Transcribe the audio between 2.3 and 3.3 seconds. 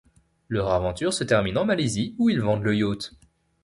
ils vendent le yacht.